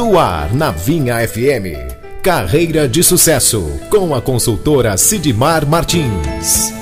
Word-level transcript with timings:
No 0.00 0.18
ar, 0.18 0.54
na 0.54 0.70
Vinha 0.70 1.16
FM. 1.28 1.76
Carreira 2.22 2.88
de 2.88 3.04
Sucesso, 3.04 3.78
com 3.90 4.14
a 4.14 4.22
consultora 4.22 4.96
Sidmar 4.96 5.66
Martins. 5.66 6.72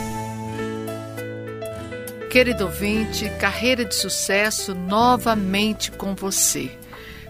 Querido 2.30 2.66
ouvinte, 2.66 3.28
Carreira 3.40 3.84
de 3.84 3.96
Sucesso 3.96 4.72
novamente 4.72 5.90
com 5.90 6.14
você. 6.14 6.70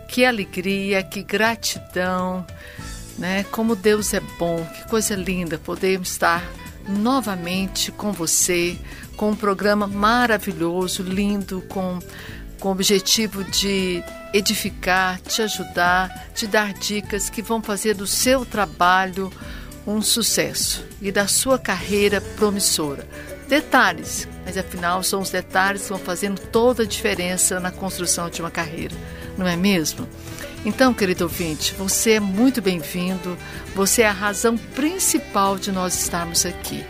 Que 0.07 0.27
alegria, 0.27 1.03
que 1.03 1.23
gratidão, 1.23 2.47
né? 3.17 3.47
Como 3.51 3.75
Deus 3.75 4.13
é 4.13 4.21
bom, 4.39 4.63
que 4.63 4.91
coisa 4.91 5.15
linda 5.17 5.57
podermos 5.57 6.11
estar 6.11 6.47
novamente 6.87 7.91
com 7.91 8.13
você, 8.13 8.77
com 9.17 9.31
um 9.31 9.37
programa 9.37 9.87
maravilhoso, 9.87 11.03
lindo, 11.03 11.63
com, 11.67 11.99
com 12.61 12.69
o 12.69 12.73
objetivo 12.73 13.45
de 13.45 14.03
edificar, 14.33 15.21
te 15.21 15.43
ajudar, 15.43 16.29
te 16.35 16.47
dar 16.47 16.73
dicas 16.73 17.31
que 17.31 17.43
vão 17.43 17.63
fazer 17.63 17.95
do 17.95 18.07
seu 18.07 18.45
trabalho 18.45 19.33
um 19.87 20.03
sucesso 20.03 20.85
e 21.01 21.11
da 21.11 21.27
sua 21.27 21.59
carreira 21.59 22.21
promissora. 22.21 23.09
Detalhes, 23.49 24.29
mas 24.45 24.59
afinal 24.59 25.03
são 25.03 25.21
os 25.21 25.31
detalhes 25.31 25.83
que 25.83 25.89
vão 25.89 25.99
fazendo 25.99 26.39
toda 26.39 26.83
a 26.83 26.87
diferença 26.87 27.59
na 27.59 27.71
construção 27.71 28.29
de 28.29 28.43
uma 28.43 28.51
carreira, 28.51 28.95
não 29.39 29.47
é 29.47 29.57
mesmo? 29.57 30.07
Então, 30.65 30.93
querido 30.93 31.25
ouvinte, 31.25 31.75
você 31.75 32.13
é 32.13 32.21
muito 32.21 32.61
bem-vindo, 32.61 33.39
você 33.75 34.03
é 34.03 34.09
a 34.09 34.13
razão 34.13 34.59
principal 34.59 35.57
de 35.57 35.73
nós 35.73 35.99
estarmos 35.99 36.45
aqui. 36.45 36.85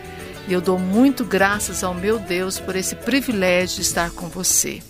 E 0.49 0.53
eu 0.53 0.61
dou 0.61 0.79
muito 0.79 1.25
graças 1.25 1.85
ao 1.85 1.95
meu 1.95 2.19
Deus 2.19 2.59
por 2.59 2.75
esse 2.75 2.97
privilégio 2.97 3.77
de 3.77 3.83
estar 3.83 4.11
com 4.11 4.29
você. 4.29 4.83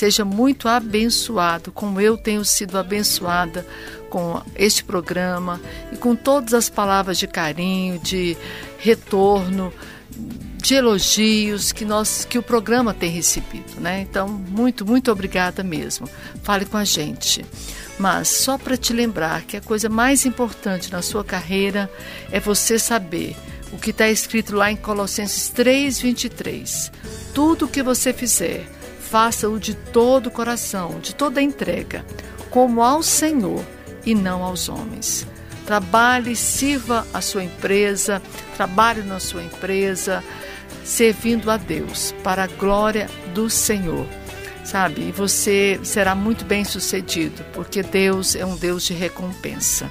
Seja 0.00 0.24
muito 0.24 0.66
abençoado, 0.66 1.70
como 1.70 2.00
eu 2.00 2.16
tenho 2.16 2.42
sido 2.42 2.78
abençoada 2.78 3.66
com 4.08 4.40
este 4.56 4.82
programa 4.82 5.60
e 5.92 5.96
com 5.98 6.16
todas 6.16 6.54
as 6.54 6.70
palavras 6.70 7.18
de 7.18 7.26
carinho, 7.26 7.98
de 7.98 8.34
retorno, 8.78 9.70
de 10.56 10.74
elogios 10.74 11.70
que 11.70 11.84
nós 11.84 12.24
que 12.24 12.38
o 12.38 12.42
programa 12.42 12.94
tem 12.94 13.10
recebido, 13.10 13.78
né? 13.78 14.00
Então, 14.00 14.26
muito, 14.26 14.86
muito 14.86 15.12
obrigada 15.12 15.62
mesmo. 15.62 16.08
Fale 16.42 16.64
com 16.64 16.78
a 16.78 16.84
gente. 16.84 17.44
Mas 17.98 18.28
só 18.28 18.56
para 18.56 18.78
te 18.78 18.94
lembrar 18.94 19.42
que 19.42 19.58
a 19.58 19.60
coisa 19.60 19.90
mais 19.90 20.24
importante 20.24 20.90
na 20.90 21.02
sua 21.02 21.22
carreira 21.22 21.90
é 22.32 22.40
você 22.40 22.78
saber 22.78 23.36
o 23.70 23.76
que 23.76 23.90
está 23.90 24.08
escrito 24.08 24.56
lá 24.56 24.72
em 24.72 24.76
Colossenses 24.76 25.50
3:23. 25.50 26.90
Tudo 27.34 27.66
o 27.66 27.68
que 27.68 27.82
você 27.82 28.14
fizer, 28.14 28.66
faça-o 29.10 29.58
de 29.58 29.74
todo 29.74 30.28
o 30.28 30.30
coração, 30.30 31.00
de 31.00 31.14
toda 31.14 31.40
a 31.40 31.42
entrega, 31.42 32.04
como 32.48 32.80
ao 32.80 33.02
Senhor 33.02 33.64
e 34.06 34.14
não 34.14 34.44
aos 34.44 34.68
homens. 34.68 35.26
Trabalhe, 35.66 36.36
sirva 36.36 37.04
a 37.12 37.20
sua 37.20 37.42
empresa, 37.42 38.22
trabalhe 38.56 39.02
na 39.02 39.18
sua 39.18 39.42
empresa, 39.42 40.22
servindo 40.84 41.50
a 41.50 41.56
Deus 41.56 42.14
para 42.22 42.44
a 42.44 42.46
glória 42.46 43.08
do 43.34 43.50
Senhor. 43.50 44.06
Sabe? 44.64 45.08
E 45.08 45.12
você 45.12 45.80
será 45.82 46.14
muito 46.14 46.44
bem 46.44 46.64
sucedido, 46.64 47.44
porque 47.52 47.82
Deus 47.82 48.36
é 48.36 48.46
um 48.46 48.56
Deus 48.56 48.84
de 48.84 48.94
recompensa. 48.94 49.90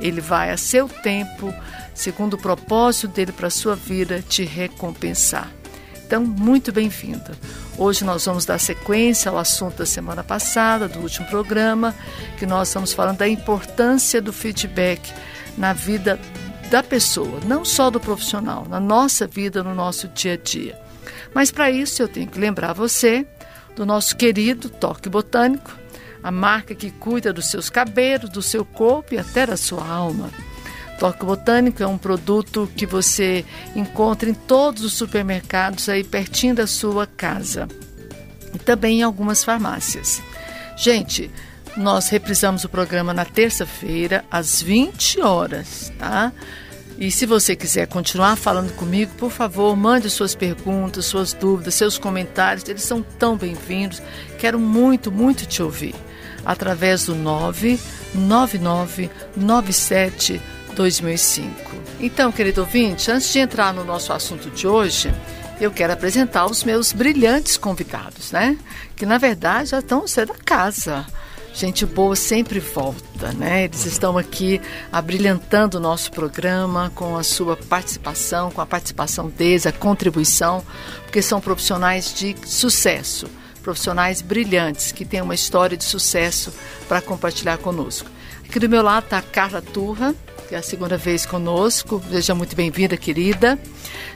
Ele 0.00 0.20
vai 0.20 0.50
a 0.50 0.56
seu 0.58 0.86
tempo, 0.88 1.54
segundo 1.94 2.34
o 2.34 2.38
propósito 2.38 3.08
dele 3.08 3.32
para 3.32 3.46
a 3.46 3.50
sua 3.50 3.74
vida, 3.74 4.22
te 4.26 4.44
recompensar. 4.44 5.59
Então, 6.10 6.24
muito 6.24 6.72
bem-vinda. 6.72 7.38
Hoje 7.78 8.04
nós 8.04 8.24
vamos 8.24 8.44
dar 8.44 8.58
sequência 8.58 9.30
ao 9.30 9.38
assunto 9.38 9.76
da 9.76 9.86
semana 9.86 10.24
passada, 10.24 10.88
do 10.88 10.98
último 10.98 11.28
programa, 11.28 11.94
que 12.36 12.44
nós 12.44 12.66
estamos 12.66 12.92
falando 12.92 13.18
da 13.18 13.28
importância 13.28 14.20
do 14.20 14.32
feedback 14.32 15.14
na 15.56 15.72
vida 15.72 16.18
da 16.68 16.82
pessoa, 16.82 17.38
não 17.46 17.64
só 17.64 17.90
do 17.90 18.00
profissional, 18.00 18.66
na 18.68 18.80
nossa 18.80 19.24
vida, 19.24 19.62
no 19.62 19.72
nosso 19.72 20.08
dia 20.08 20.32
a 20.32 20.36
dia. 20.36 20.76
Mas 21.32 21.52
para 21.52 21.70
isso 21.70 22.02
eu 22.02 22.08
tenho 22.08 22.26
que 22.26 22.40
lembrar 22.40 22.72
você 22.72 23.24
do 23.76 23.86
nosso 23.86 24.16
querido 24.16 24.68
Toque 24.68 25.08
Botânico, 25.08 25.78
a 26.24 26.32
marca 26.32 26.74
que 26.74 26.90
cuida 26.90 27.32
dos 27.32 27.52
seus 27.52 27.70
cabelos, 27.70 28.30
do 28.30 28.42
seu 28.42 28.64
corpo 28.64 29.14
e 29.14 29.18
até 29.18 29.46
da 29.46 29.56
sua 29.56 29.86
alma. 29.86 30.28
Toque 31.00 31.24
Botânico 31.24 31.82
é 31.82 31.86
um 31.86 31.96
produto 31.96 32.70
que 32.76 32.84
você 32.84 33.42
encontra 33.74 34.28
em 34.28 34.34
todos 34.34 34.84
os 34.84 34.92
supermercados 34.92 35.88
aí 35.88 36.04
pertinho 36.04 36.54
da 36.54 36.66
sua 36.66 37.06
casa 37.06 37.66
e 38.52 38.58
também 38.58 38.98
em 39.00 39.02
algumas 39.02 39.42
farmácias. 39.42 40.20
Gente, 40.76 41.30
nós 41.74 42.10
reprisamos 42.10 42.64
o 42.64 42.68
programa 42.68 43.14
na 43.14 43.24
terça-feira 43.24 44.26
às 44.30 44.60
20 44.60 45.22
horas, 45.22 45.90
tá? 45.98 46.34
E 46.98 47.10
se 47.10 47.24
você 47.24 47.56
quiser 47.56 47.86
continuar 47.86 48.36
falando 48.36 48.74
comigo, 48.74 49.14
por 49.16 49.30
favor, 49.30 49.74
mande 49.74 50.10
suas 50.10 50.34
perguntas, 50.34 51.06
suas 51.06 51.32
dúvidas, 51.32 51.72
seus 51.76 51.96
comentários, 51.96 52.68
eles 52.68 52.82
são 52.82 53.00
tão 53.00 53.38
bem-vindos. 53.38 54.02
Quero 54.38 54.60
muito, 54.60 55.10
muito 55.10 55.46
te 55.46 55.62
ouvir. 55.62 55.94
Através 56.44 57.06
do 57.06 57.14
999 57.14 59.08
97 59.34 60.59
2005. 60.74 61.70
Então, 62.00 62.32
querido 62.32 62.62
ouvinte, 62.62 63.10
antes 63.10 63.32
de 63.32 63.38
entrar 63.38 63.74
no 63.74 63.84
nosso 63.84 64.12
assunto 64.12 64.50
de 64.50 64.66
hoje, 64.66 65.12
eu 65.60 65.70
quero 65.70 65.92
apresentar 65.92 66.46
os 66.46 66.64
meus 66.64 66.92
brilhantes 66.92 67.58
convidados, 67.58 68.32
né? 68.32 68.56
Que 68.96 69.04
na 69.04 69.18
verdade 69.18 69.70
já 69.70 69.80
estão 69.80 70.06
sendo 70.06 70.28
da 70.28 70.38
casa. 70.38 71.06
Gente 71.52 71.84
boa 71.84 72.16
sempre 72.16 72.60
volta, 72.60 73.32
né? 73.32 73.64
Eles 73.64 73.84
estão 73.84 74.16
aqui 74.16 74.60
abrilhantando 74.90 75.76
o 75.76 75.80
nosso 75.80 76.10
programa 76.10 76.90
com 76.94 77.16
a 77.16 77.22
sua 77.22 77.56
participação, 77.56 78.50
com 78.50 78.60
a 78.60 78.66
participação 78.66 79.28
deles, 79.28 79.66
a 79.66 79.72
contribuição, 79.72 80.64
porque 81.02 81.20
são 81.20 81.40
profissionais 81.40 82.14
de 82.14 82.34
sucesso, 82.46 83.28
profissionais 83.62 84.22
brilhantes 84.22 84.92
que 84.92 85.04
têm 85.04 85.20
uma 85.20 85.34
história 85.34 85.76
de 85.76 85.84
sucesso 85.84 86.52
para 86.88 87.02
compartilhar 87.02 87.58
conosco. 87.58 88.08
Aqui 88.50 88.58
do 88.58 88.68
meu 88.68 88.82
lado 88.82 89.04
está 89.04 89.18
a 89.18 89.22
Carla 89.22 89.62
Turra, 89.62 90.12
que 90.48 90.56
é 90.56 90.58
a 90.58 90.62
segunda 90.62 90.96
vez 90.96 91.24
conosco. 91.24 92.02
Seja 92.10 92.34
muito 92.34 92.56
bem-vinda, 92.56 92.96
querida. 92.96 93.56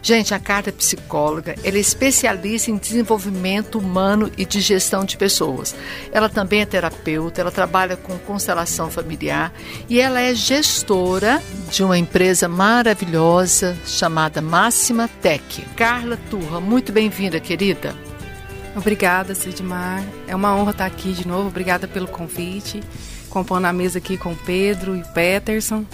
Gente, 0.03 0.35
a 0.35 0.41
Carla 0.41 0.71
é 0.71 0.73
psicóloga, 0.73 1.55
ela 1.63 1.77
é 1.77 1.81
especialista 1.81 2.69
em 2.69 2.77
desenvolvimento 2.77 3.79
humano 3.79 4.29
e 4.37 4.45
de 4.45 4.61
gestão 4.61 5.05
de 5.05 5.17
pessoas. 5.17 5.73
Ela 6.11 6.29
também 6.29 6.63
é 6.63 6.67
terapeuta, 6.67 7.41
ela 7.41 7.53
trabalha 7.53 7.97
com 7.97 8.19
constelação 8.19 8.91
familiar 8.91 9.53
e 9.89 10.01
ela 10.01 10.21
é 10.21 10.35
gestora 10.35 11.41
de 11.71 11.85
uma 11.85 11.97
empresa 11.97 12.49
maravilhosa 12.49 13.77
chamada 13.87 14.43
Máxima 14.43 15.07
Tech. 15.23 15.65
Carla 15.77 16.19
Turra, 16.29 16.61
muito 16.61 16.91
bem-vinda, 16.91 17.39
querida. 17.39 17.95
Obrigada, 18.75 19.33
Sidmar. 19.33 20.03
É 20.27 20.35
uma 20.35 20.57
honra 20.57 20.73
estar 20.73 20.87
aqui 20.87 21.13
de 21.13 21.25
novo. 21.25 21.47
Obrigada 21.47 21.87
pelo 21.87 22.09
convite. 22.09 22.83
Compondo 23.35 23.65
a 23.65 23.73
mesa 23.73 23.99
aqui 23.99 24.17
com 24.17 24.33
Pedro 24.33 24.97
e 24.97 25.03
Peterson 25.13 25.85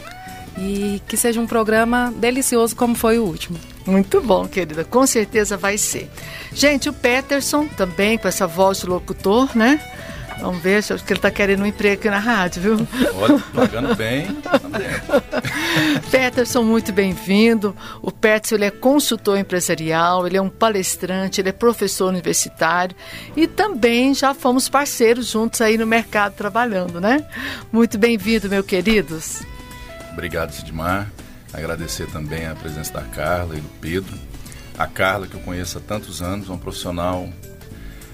e 0.58 1.00
que 1.08 1.16
seja 1.16 1.40
um 1.40 1.46
programa 1.46 2.12
delicioso 2.14 2.76
como 2.76 2.94
foi 2.94 3.18
o 3.18 3.24
último. 3.24 3.58
Muito 3.86 4.20
bom, 4.20 4.46
querida, 4.46 4.84
com 4.84 5.06
certeza 5.06 5.56
vai 5.56 5.78
ser. 5.78 6.10
Gente, 6.52 6.90
o 6.90 6.92
Peterson 6.92 7.66
também 7.66 8.18
com 8.18 8.28
essa 8.28 8.46
voz 8.46 8.80
de 8.80 8.86
locutor, 8.86 9.56
né? 9.56 9.80
Vamos 10.40 10.62
ver, 10.62 10.78
acho 10.78 11.04
que 11.04 11.12
ele 11.12 11.18
está 11.18 11.30
querendo 11.30 11.62
um 11.62 11.66
emprego 11.66 11.94
aqui 11.94 12.08
na 12.08 12.18
rádio, 12.18 12.62
viu? 12.62 12.88
Olha, 13.14 13.38
pagando 13.54 13.94
bem. 13.94 14.26
Peterson, 16.10 16.62
muito 16.62 16.92
bem-vindo. 16.92 17.76
O 18.00 18.10
Peterson 18.10 18.54
ele 18.54 18.64
é 18.64 18.70
consultor 18.70 19.38
empresarial, 19.38 20.26
ele 20.26 20.36
é 20.36 20.42
um 20.42 20.48
palestrante, 20.48 21.40
ele 21.40 21.50
é 21.50 21.52
professor 21.52 22.08
universitário 22.08 22.96
e 23.36 23.46
também 23.46 24.14
já 24.14 24.32
fomos 24.32 24.68
parceiros 24.68 25.26
juntos 25.26 25.60
aí 25.60 25.76
no 25.76 25.86
mercado 25.86 26.34
trabalhando, 26.34 27.00
né? 27.00 27.24
Muito 27.70 27.98
bem-vindo, 27.98 28.48
meu 28.48 28.64
queridos. 28.64 29.42
Obrigado, 30.12 30.52
Sidmar. 30.52 31.10
Agradecer 31.52 32.06
também 32.06 32.46
a 32.46 32.54
presença 32.54 32.92
da 32.92 33.02
Carla 33.02 33.56
e 33.56 33.60
do 33.60 33.68
Pedro. 33.80 34.16
A 34.78 34.86
Carla, 34.86 35.26
que 35.26 35.34
eu 35.34 35.40
conheço 35.40 35.78
há 35.78 35.80
tantos 35.80 36.22
anos, 36.22 36.48
é 36.48 36.52
um 36.52 36.58
profissional 36.58 37.28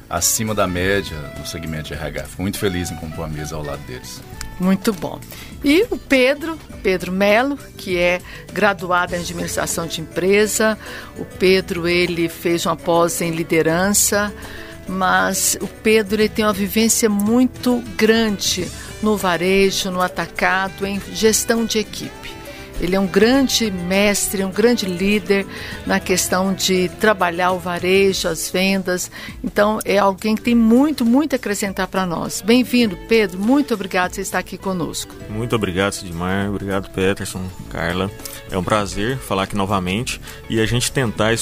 acima 0.08 0.55
da 0.55 0.67
média 0.67 1.17
no 1.38 1.47
segmento 1.47 1.88
de 1.88 1.94
RH. 1.94 2.25
Fico 2.25 2.43
muito 2.43 2.58
feliz 2.58 2.91
em 2.91 2.97
compor 2.97 3.25
a 3.25 3.29
mesa 3.29 3.56
ao 3.56 3.62
lado 3.62 3.82
deles. 3.87 4.20
Muito 4.58 4.93
bom. 4.93 5.20
E 5.62 5.87
o 5.91 5.99
Pedro, 5.99 6.58
Pedro 6.82 7.12
Melo, 7.12 7.58
que 7.76 7.99
é 7.99 8.20
graduado 8.53 9.14
em 9.14 9.19
administração 9.19 9.87
de 9.87 10.00
empresa. 10.00 10.79
O 11.19 11.25
Pedro, 11.25 11.87
ele 11.87 12.29
fez 12.29 12.64
uma 12.64 12.76
pós 12.76 13.20
em 13.20 13.32
liderança, 13.32 14.32
mas 14.88 15.58
o 15.61 15.67
Pedro 15.67 16.23
ele 16.23 16.29
tem 16.29 16.44
uma 16.44 16.53
vivência 16.53 17.08
muito 17.08 17.82
grande 17.97 18.67
no 19.03 19.17
varejo, 19.17 19.91
no 19.91 20.00
atacado, 20.00 20.87
em 20.87 21.00
gestão 21.12 21.64
de 21.64 21.79
equipe. 21.79 22.36
Ele 22.81 22.94
é 22.94 23.00
um 23.00 23.06
grande 23.06 23.70
mestre, 23.70 24.44
um 24.44 24.50
grande 24.50 24.87
líder 24.87 25.46
na 25.87 25.99
questão 25.99 26.52
de 26.52 26.88
trabalhar 27.00 27.52
o 27.52 27.58
varejo, 27.58 28.28
as 28.28 28.50
vendas. 28.50 29.11
Então, 29.43 29.78
é 29.84 29.99
alguém 29.99 30.34
que 30.34 30.43
tem 30.43 30.55
muito, 30.55 31.05
muito 31.05 31.32
a 31.32 31.37
acrescentar 31.37 31.87
para 31.87 32.05
nós. 32.05 32.43
Bem-vindo, 32.43 32.96
Pedro. 33.08 33.38
Muito 33.38 33.73
obrigado 33.73 34.12
por 34.12 34.20
estar 34.20 34.38
aqui 34.38 34.58
conosco. 34.58 35.14
Muito 35.31 35.56
obrigado, 35.56 35.94
Sidmar. 35.94 36.50
Obrigado, 36.50 36.90
Peterson, 36.90 37.43
Carla. 37.70 38.11
É 38.50 38.58
um 38.58 38.64
prazer 38.64 39.17
falar 39.19 39.44
aqui 39.44 39.56
novamente 39.56 40.20
e 40.50 40.61
a 40.61 40.67
gente 40.67 40.93
tentar 40.93 41.32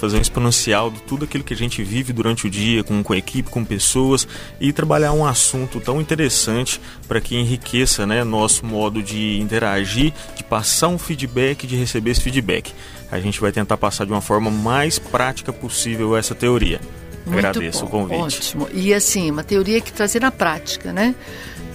fazer 0.00 0.16
um 0.16 0.20
exponencial 0.20 0.90
de 0.90 1.00
tudo 1.02 1.26
aquilo 1.26 1.44
que 1.44 1.52
a 1.52 1.56
gente 1.56 1.82
vive 1.82 2.12
durante 2.12 2.46
o 2.46 2.50
dia, 2.50 2.82
com, 2.82 3.02
com 3.02 3.12
a 3.12 3.18
equipe, 3.18 3.50
com 3.50 3.62
pessoas 3.62 4.26
e 4.58 4.72
trabalhar 4.72 5.12
um 5.12 5.26
assunto 5.26 5.78
tão 5.78 6.00
interessante 6.00 6.80
para 7.06 7.20
que 7.20 7.36
enriqueça 7.36 8.06
né, 8.06 8.24
nosso 8.24 8.64
modo 8.64 9.02
de 9.02 9.38
interagir, 9.38 10.12
de 10.34 10.42
passar 10.50 10.88
um 10.88 10.98
feedback, 10.98 11.64
de 11.66 11.76
receber 11.76 12.10
esse 12.10 12.20
feedback. 12.20 12.74
A 13.10 13.20
gente 13.20 13.40
vai 13.40 13.52
tentar 13.52 13.76
passar 13.76 14.04
de 14.04 14.10
uma 14.10 14.20
forma 14.20 14.50
mais 14.50 14.98
prática 14.98 15.52
possível 15.52 16.16
essa 16.16 16.34
teoria. 16.34 16.80
Muito 17.24 17.38
Agradeço 17.38 17.86
bom, 17.86 17.86
o 17.86 17.90
convite. 17.90 18.56
Ótimo. 18.56 18.68
E 18.72 18.92
assim, 18.92 19.30
uma 19.30 19.44
teoria 19.44 19.80
que 19.80 19.92
trazer 19.92 20.20
na 20.20 20.32
prática, 20.32 20.92
né? 20.92 21.14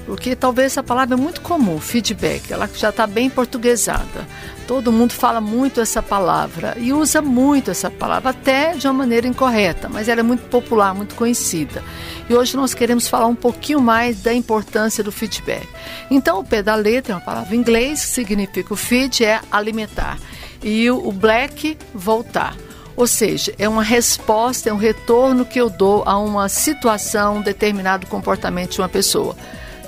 Porque 0.06 0.36
talvez 0.36 0.74
essa 0.74 0.84
palavra 0.84 1.16
é 1.16 1.18
muito 1.18 1.42
comum, 1.42 1.80
feedback, 1.80 2.52
ela 2.52 2.70
já 2.74 2.90
está 2.90 3.08
bem 3.08 3.28
portuguesada. 3.30 4.28
Todo 4.68 4.92
mundo 4.92 5.14
fala 5.14 5.42
muito 5.42 5.82
essa 5.82 6.02
palavra 6.02 6.76
e 6.78 6.94
usa 6.94 7.22
muito 7.22 7.72
essa 7.72 7.90
palavra, 7.90 8.30
até 8.30 8.74
de 8.74 8.88
uma 8.88 8.94
maneira 8.94 9.28
incorreta, 9.28 9.90
mas 9.90 10.08
ela 10.08 10.20
é 10.20 10.24
muito 10.24 10.48
popular, 10.48 10.94
muito 10.94 11.16
conhecida. 11.16 11.84
E 12.30 12.36
hoje 12.36 12.56
nós 12.56 12.74
queremos 12.74 13.08
falar 13.08 13.26
um 13.26 13.36
pouquinho 13.36 13.82
mais 13.82 14.22
da 14.22 14.34
importância 14.34 15.04
do 15.04 15.12
feedback. 15.12 15.68
Então, 16.10 16.40
o 16.40 16.44
P 16.44 16.62
da 16.62 16.76
letra 16.76 17.14
é 17.14 17.16
uma 17.16 17.22
palavra 17.22 17.56
em 17.56 17.60
inglês 17.60 18.02
que 18.06 18.12
significa 18.12 18.74
o 18.74 18.78
feed 18.78 19.26
é 19.26 19.42
alimentar 19.52 20.20
e 20.64 20.90
o 20.90 21.12
black, 21.12 21.78
voltar. 21.94 22.56
Ou 22.96 23.08
seja, 23.08 23.54
é 23.60 23.68
uma 23.68 23.84
resposta, 23.84 24.70
é 24.70 24.74
um 24.74 24.78
retorno 24.78 25.46
que 25.46 25.60
eu 25.60 25.70
dou 25.70 26.04
a 26.06 26.18
uma 26.18 26.48
situação, 26.48 27.38
um 27.38 27.42
determinado 27.42 28.08
comportamento 28.08 28.72
de 28.72 28.82
uma 28.82 28.90
pessoa 28.90 29.36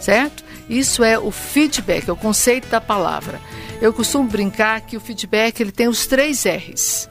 certo? 0.03 0.43
Isso 0.69 1.03
é 1.03 1.17
o 1.17 1.31
feedback, 1.31 2.09
é 2.09 2.11
o 2.11 2.17
conceito 2.17 2.67
da 2.67 2.81
palavra. 2.81 3.39
Eu 3.81 3.93
costumo 3.93 4.27
brincar 4.27 4.81
que 4.81 4.97
o 4.97 4.99
feedback 4.99 5.59
ele 5.59 5.71
tem 5.71 5.87
os 5.87 6.05
três 6.07 6.45
R's. 6.45 7.09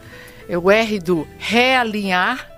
É 0.48 0.58
o 0.58 0.70
R 0.70 0.98
do 0.98 1.26
realinhar, 1.38 2.48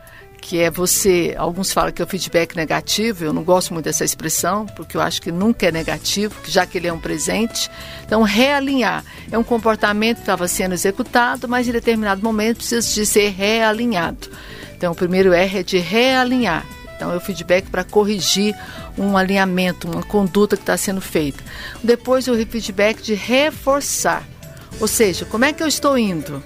que 0.40 0.60
é 0.60 0.70
você, 0.70 1.34
alguns 1.36 1.72
falam 1.72 1.92
que 1.92 2.00
é 2.00 2.04
o 2.04 2.08
feedback 2.08 2.56
negativo, 2.56 3.25
eu 3.25 3.32
não 3.32 3.42
gosto 3.42 3.72
muito 3.72 3.84
dessa 3.84 4.04
expressão, 4.04 4.66
porque 4.66 4.96
eu 4.96 5.00
acho 5.00 5.20
que 5.20 5.30
nunca 5.30 5.66
é 5.66 5.72
negativo, 5.72 6.34
já 6.46 6.64
que 6.64 6.78
ele 6.78 6.86
é 6.86 6.92
um 6.92 6.98
presente. 6.98 7.70
Então, 8.04 8.22
realinhar 8.22 9.04
é 9.31 9.36
um 9.36 9.44
comportamento 9.44 10.16
que 10.16 10.22
estava 10.22 10.48
sendo 10.48 10.72
executado, 10.72 11.48
mas 11.48 11.69
em 11.69 11.72
determinado 11.72 12.22
momento 12.22 12.58
precisa 12.58 12.86
de 12.88 13.04
ser 13.04 13.31
realinhado. 13.31 14.31
Então, 14.76 14.92
o 14.92 14.96
primeiro 14.96 15.32
R 15.32 15.58
é 15.58 15.62
de 15.62 15.78
realinhar. 15.78 16.64
Então, 16.98 17.12
é 17.12 17.16
o 17.16 17.20
feedback 17.20 17.70
para 17.70 17.84
corrigir 17.84 18.56
um 18.98 19.16
alinhamento, 19.16 19.88
uma 19.88 20.02
conduta 20.02 20.56
que 20.56 20.64
está 20.64 20.76
sendo 20.76 21.00
feita. 21.00 21.44
Depois, 21.80 22.26
o 22.26 22.34
feedback 22.34 23.00
de 23.00 23.14
reforçar. 23.14 24.24
Ou 24.80 24.88
seja, 24.88 25.24
como 25.24 25.44
é 25.44 25.52
que 25.52 25.62
eu 25.62 25.68
estou 25.68 25.96
indo? 25.96 26.42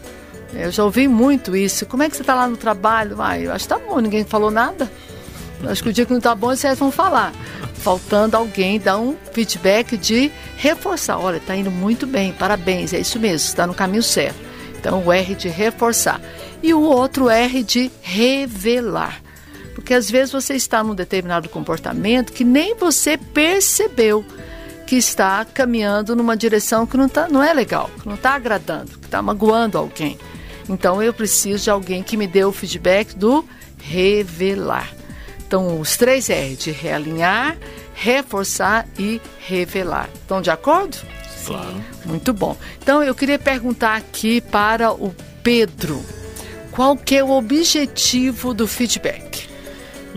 Eu 0.53 0.71
já 0.71 0.85
ouvi 0.85 1.09
muito 1.09 1.57
isso. 1.57 1.87
Como 1.87 2.03
é 2.03 2.11
que 2.11 2.17
você 2.17 2.23
está 2.23 2.35
lá 2.35 2.47
no 2.47 2.59
trabalho? 2.59 3.17
Ah, 3.19 3.39
eu 3.39 3.51
acho 3.51 3.67
que 3.67 3.75
está 3.75 3.79
bom, 3.79 3.99
ninguém 3.99 4.25
falou 4.25 4.51
nada. 4.51 4.93
Acho 5.67 5.83
que 5.83 5.89
o 5.89 5.93
dia 5.93 6.05
que 6.05 6.11
não 6.11 6.19
está 6.19 6.35
bom, 6.35 6.49
vocês 6.49 6.79
vão 6.79 6.93
falar. 6.93 7.33
Faltando 7.77 8.37
alguém 8.37 8.79
dar 8.79 8.99
um 8.99 9.17
feedback 9.33 9.97
de 9.97 10.31
reforçar. 10.59 11.19
Olha, 11.19 11.39
está 11.39 11.57
indo 11.57 11.71
muito 11.71 12.07
bem, 12.07 12.31
parabéns, 12.35 12.93
é 12.93 13.01
isso 13.01 13.19
mesmo, 13.19 13.49
está 13.49 13.67
no 13.67 13.73
caminho 13.73 14.03
certo. 14.03 14.39
Então, 14.79 15.03
o 15.03 15.11
R 15.11 15.35
de 15.35 15.49
reforçar. 15.49 16.21
E 16.63 16.75
o 16.75 16.81
outro 16.83 17.31
R 17.31 17.63
de 17.63 17.91
revelar. 18.03 19.23
Porque 19.75 19.95
às 19.95 20.11
vezes 20.11 20.33
você 20.33 20.55
está 20.55 20.83
num 20.83 20.95
determinado 20.95 21.49
comportamento 21.49 22.33
que 22.33 22.45
nem 22.45 22.75
você 22.75 23.17
percebeu 23.17 24.25
que 24.87 24.97
está 24.97 25.45
caminhando 25.45 26.15
numa 26.15 26.37
direção 26.37 26.87
que 26.87 26.97
não, 26.97 27.09
tá, 27.09 27.29
não 27.29 27.43
é 27.43 27.55
legal, 27.55 27.91
que 28.01 28.07
não 28.07 28.15
está 28.15 28.35
agradando, 28.35 28.99
que 28.99 29.07
está 29.07 29.23
magoando 29.23 29.79
alguém. 29.79 30.19
Então 30.69 31.03
eu 31.03 31.15
preciso 31.15 31.65
de 31.65 31.71
alguém 31.71 32.03
que 32.03 32.17
me 32.17 32.27
dê 32.27 32.45
o 32.45 32.53
feedback 32.53 33.17
do 33.17 33.45
revelar. 33.79 34.93
Então, 35.53 35.79
os 35.81 35.99
três 35.99 36.31
R 36.31 36.57
de 36.57 36.71
realinhar, 36.71 37.59
reforçar 37.95 38.87
e 38.99 39.21
revelar. 39.39 40.09
Estão 40.15 40.41
de 40.41 40.51
acordo? 40.51 40.97
Claro. 41.45 41.85
Muito 42.07 42.33
bom. 42.33 42.57
Então, 42.83 43.03
eu 43.03 43.15
queria 43.15 43.39
perguntar 43.39 43.97
aqui 43.97 44.41
para 44.41 44.93
o 44.93 45.15
Pedro, 45.43 46.03
qual 46.71 46.97
que 46.97 47.17
é 47.17 47.23
o 47.23 47.31
objetivo 47.31 48.55
do 48.55 48.67
feedback? 48.67 49.52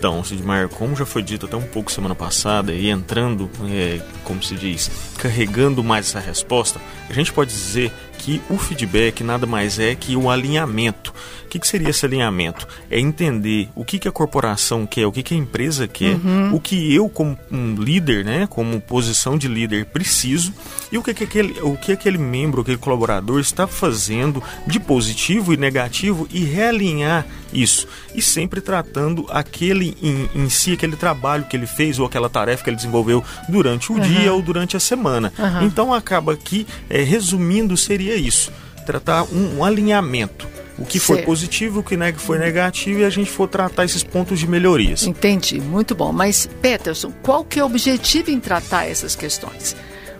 Então, 0.00 0.24
Sidmar, 0.24 0.70
como 0.70 0.96
já 0.96 1.04
foi 1.04 1.22
dito 1.22 1.44
até 1.44 1.58
um 1.58 1.66
pouco 1.66 1.92
semana 1.92 2.14
passada, 2.14 2.72
e 2.72 2.88
entrando, 2.88 3.50
é, 3.70 4.00
como 4.24 4.42
se 4.42 4.54
diz, 4.54 4.90
carregando 5.18 5.84
mais 5.84 6.08
essa 6.08 6.18
resposta, 6.18 6.80
a 7.06 7.12
gente 7.12 7.30
pode 7.30 7.50
dizer 7.50 7.92
que 8.20 8.40
o 8.48 8.56
feedback 8.56 9.24
nada 9.24 9.46
mais 9.46 9.78
é 9.78 9.94
que 9.94 10.14
o 10.14 10.30
alinhamento. 10.30 11.12
O 11.44 11.48
que, 11.48 11.58
que 11.58 11.66
seria 11.66 11.88
esse 11.88 12.06
alinhamento? 12.06 12.68
É 12.90 13.00
entender 13.00 13.68
o 13.74 13.84
que, 13.84 13.98
que 13.98 14.06
a 14.06 14.12
corporação 14.12 14.86
quer, 14.86 15.06
o 15.06 15.12
que, 15.12 15.22
que 15.22 15.34
a 15.34 15.36
empresa 15.36 15.88
quer, 15.88 16.14
uhum. 16.14 16.54
o 16.54 16.60
que 16.60 16.94
eu, 16.94 17.08
como 17.08 17.36
um 17.50 17.74
líder, 17.74 18.24
né, 18.24 18.46
como 18.48 18.80
posição 18.80 19.36
de 19.36 19.48
líder, 19.48 19.86
preciso 19.86 20.52
e 20.92 20.98
o 20.98 21.02
que, 21.02 21.12
que, 21.12 21.24
aquele, 21.24 21.60
o 21.60 21.76
que 21.76 21.92
aquele 21.92 22.18
membro, 22.18 22.60
aquele 22.60 22.76
colaborador 22.78 23.40
está 23.40 23.66
fazendo 23.66 24.42
de 24.66 24.78
positivo 24.78 25.52
e 25.52 25.56
negativo 25.56 26.28
e 26.30 26.44
realinhar 26.44 27.26
isso. 27.52 27.88
E 28.14 28.22
sempre 28.22 28.60
tratando 28.60 29.26
aquele 29.28 29.89
em, 30.02 30.28
em 30.34 30.48
si, 30.48 30.72
aquele 30.72 30.96
trabalho 30.96 31.44
que 31.44 31.56
ele 31.56 31.66
fez 31.66 31.98
ou 31.98 32.06
aquela 32.06 32.28
tarefa 32.28 32.62
que 32.62 32.70
ele 32.70 32.76
desenvolveu 32.76 33.24
durante 33.48 33.92
o 33.92 33.96
uhum. 33.96 34.00
dia 34.00 34.32
ou 34.32 34.42
durante 34.42 34.76
a 34.76 34.80
semana. 34.80 35.32
Uhum. 35.38 35.66
Então 35.66 35.92
acaba 35.92 36.36
que, 36.36 36.66
é, 36.88 37.02
resumindo, 37.02 37.76
seria 37.76 38.16
isso: 38.16 38.52
tratar 38.86 39.24
um, 39.24 39.58
um 39.58 39.64
alinhamento 39.64 40.46
o 40.80 40.84
que 40.84 40.98
foi 40.98 41.20
positivo, 41.22 41.80
o 41.80 41.82
que 41.82 41.96
foi 42.16 42.38
negativo 42.38 43.00
e 43.00 43.04
a 43.04 43.10
gente 43.10 43.30
for 43.30 43.46
tratar 43.46 43.84
esses 43.84 44.02
pontos 44.02 44.38
de 44.38 44.46
melhorias. 44.46 45.04
Entendi, 45.04 45.60
muito 45.60 45.94
bom. 45.94 46.10
Mas, 46.10 46.48
Peterson, 46.62 47.12
qual 47.22 47.44
que 47.44 47.60
é 47.60 47.62
o 47.62 47.66
objetivo 47.66 48.30
em 48.30 48.40
tratar 48.40 48.86
essas 48.86 49.14
questões? 49.14 49.76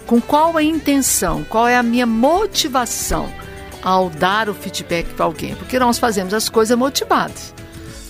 Com 0.06 0.20
qual 0.20 0.58
a 0.58 0.62
intenção, 0.62 1.44
qual 1.44 1.66
é 1.66 1.76
a 1.76 1.82
minha 1.82 2.04
motivação 2.04 3.32
ao 3.82 4.10
dar 4.10 4.50
o 4.50 4.54
feedback 4.54 5.06
para 5.14 5.24
alguém? 5.24 5.54
Porque 5.54 5.78
nós 5.78 5.98
fazemos 5.98 6.34
as 6.34 6.50
coisas 6.50 6.76
motivadas. 6.76 7.54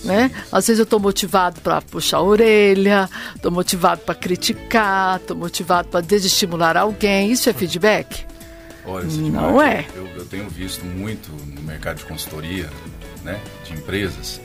Né? 0.03 0.31
Às 0.51 0.67
vezes 0.67 0.79
eu 0.79 0.83
estou 0.83 0.99
motivado 0.99 1.61
para 1.61 1.81
puxar 1.81 2.17
a 2.17 2.21
orelha, 2.21 3.09
estou 3.35 3.51
motivado 3.51 4.01
para 4.01 4.15
criticar, 4.15 5.17
estou 5.17 5.37
motivado 5.37 5.89
para 5.89 6.01
desestimular 6.01 6.75
alguém. 6.75 7.31
Isso 7.31 7.49
é 7.49 7.53
feedback? 7.53 8.25
Olha, 8.85 9.05
não 9.05 9.61
é. 9.61 9.85
Eu, 9.95 10.07
eu, 10.15 10.25
tenho 10.25 10.49
visto 10.49 10.83
muito 10.85 11.29
no 11.53 11.61
mercado 11.61 11.97
de 11.97 12.05
consultoria, 12.05 12.69
né, 13.23 13.39
de 13.63 13.73
empresas, 13.73 14.41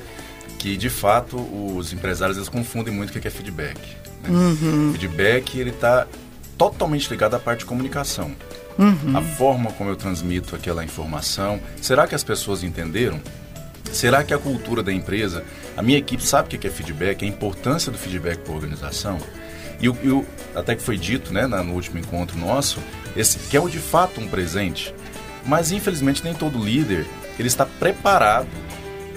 que 0.59 0.77
de 0.77 0.91
fato 0.91 1.37
os 1.39 1.93
empresários 1.93 2.37
eles 2.37 2.49
confundem 2.49 2.93
muito 2.93 3.17
o 3.17 3.21
que 3.21 3.27
é 3.27 3.31
feedback. 3.31 3.81
Né? 4.23 4.29
Uhum. 4.29 4.93
Feedback 4.93 5.59
ele 5.59 5.71
está 5.71 6.07
totalmente 6.59 7.09
ligado 7.09 7.35
à 7.35 7.39
parte 7.39 7.61
de 7.61 7.65
comunicação. 7.67 8.33
Uhum. 8.79 9.17
A 9.17 9.23
forma 9.23 9.73
como 9.73 9.89
eu 9.89 9.97
transmito 9.97 10.55
aquela 10.55 10.85
informação. 10.85 11.59
Será 11.81 12.07
que 12.07 12.15
as 12.15 12.23
pessoas 12.23 12.63
entenderam? 12.63 13.21
Será 13.97 14.23
que 14.23 14.35
a 14.35 14.39
cultura 14.39 14.83
da 14.83 14.93
empresa, 14.93 15.43
a 15.75 15.81
minha 15.81 15.97
equipe 15.97 16.23
sabe 16.23 16.55
o 16.55 16.59
que 16.59 16.67
é 16.67 16.71
feedback, 16.71 17.25
a 17.25 17.27
importância 17.27 17.91
do 17.91 17.97
feedback 17.97 18.41
para 18.41 18.53
a 18.53 18.57
organização? 18.57 19.19
E, 19.81 19.89
o, 19.89 20.23
até 20.55 20.77
que 20.77 20.83
foi 20.83 20.99
dito 20.99 21.33
né, 21.33 21.47
no 21.47 21.73
último 21.73 21.99
encontro 21.99 22.37
nosso, 22.37 22.79
esse 23.17 23.39
que 23.39 23.57
é 23.57 23.61
de 23.63 23.79
fato 23.79 24.21
um 24.21 24.29
presente. 24.29 24.95
Mas 25.47 25.73
infelizmente 25.73 26.23
nem 26.23 26.35
todo 26.35 26.63
líder 26.63 27.07
ele 27.39 27.49
está 27.49 27.65
preparado, 27.65 28.51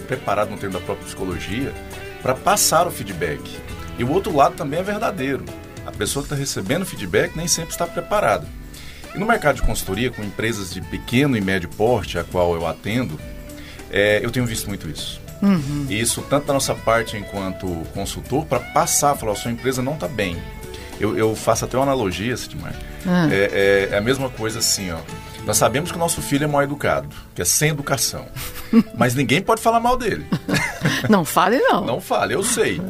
preparado 0.07 0.51
no 0.51 0.57
termo 0.57 0.79
da 0.79 0.86
própria 0.86 1.07
psicologia, 1.07 1.74
para 2.21 2.33
passar 2.33 2.88
o 2.88 2.91
feedback. 2.91 3.43
E 3.98 4.05
o 4.05 4.09
outro 4.09 4.33
lado 4.33 4.55
também 4.55 4.79
é 4.79 4.83
verdadeiro. 4.83 5.43
A 5.86 5.91
pessoa 5.91 6.24
que 6.24 6.27
está 6.27 6.38
recebendo 6.38 6.86
feedback 6.86 7.36
nem 7.36 7.50
sempre 7.50 7.71
está 7.71 7.86
preparada. 7.86 8.48
E 9.13 9.19
no 9.19 9.25
mercado 9.25 9.57
de 9.57 9.62
consultoria, 9.62 10.09
com 10.09 10.24
empresas 10.24 10.74
de 10.74 10.79
pequeno 10.79 11.36
e 11.36 11.41
médio 11.41 11.67
porte, 11.67 12.17
a 12.17 12.24
qual 12.24 12.55
eu 12.55 12.65
atendo, 12.65 13.19
é, 13.91 14.19
eu 14.24 14.31
tenho 14.31 14.46
visto 14.46 14.67
muito 14.67 14.89
isso. 14.89 15.22
Uhum. 15.41 15.88
Isso 15.89 16.22
tanto 16.24 16.48
da 16.48 16.53
nossa 16.53 16.75
parte 16.75 17.17
enquanto 17.17 17.67
consultor, 17.93 18.46
para 18.46 18.60
passar, 18.60 19.15
falar, 19.15 19.36
sua 19.36 19.51
empresa 19.51 19.81
não 19.81 19.93
está 19.93 20.08
bem. 20.08 20.38
Eu, 21.00 21.17
eu, 21.17 21.34
faço 21.34 21.63
até 21.63 21.77
uma 21.77 21.84
analogia, 21.84 22.36
Sidmar. 22.36 22.74
Uhum. 23.05 23.31
É, 23.31 23.36
é, 23.36 23.89
é, 23.91 23.98
a 23.98 24.01
mesma 24.01 24.29
coisa 24.29 24.60
assim, 24.60 24.91
ó. 24.91 24.98
Nós 25.46 25.55
sabemos 25.55 25.91
que 25.91 25.98
o 25.98 26.00
nosso 26.00 26.22
filho 26.22 26.43
é 26.43 26.48
mal 26.48 26.62
educado, 26.62 27.08
que 27.34 27.41
é 27.41 27.46
sem 27.46 27.69
educação. 27.69 28.27
Mas 28.98 29.15
ninguém 29.15 29.41
pode 29.41 29.62
falar 29.62 29.79
mal 29.79 29.98
dele. 29.98 30.25
Não 31.10 31.24
fale, 31.24 31.58
não. 31.60 31.86
Não 31.86 32.01
fale, 32.01 32.34
eu 32.34 32.43
sei. 32.43 32.81